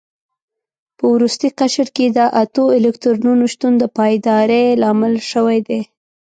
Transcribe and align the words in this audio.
په 0.97 1.05
وروستي 1.13 1.47
قشر 1.59 1.87
کې 1.95 2.05
د 2.17 2.19
اتو 2.41 2.63
الکترونونو 2.77 3.43
شتون 3.53 3.73
د 3.77 3.83
پایداري 3.97 4.63
لامل 4.81 5.13
شوی 5.31 5.59
دی. 5.67 5.81